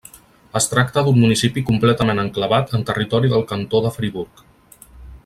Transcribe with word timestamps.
Es 0.59 0.67
tracta 0.69 1.03
d'un 1.07 1.19
municipi 1.23 1.63
completament 1.67 2.23
enclavat 2.23 2.75
en 2.79 2.87
territori 2.91 3.33
del 3.35 3.47
cantó 3.53 3.83
de 3.87 3.93
Friburg. 3.99 4.47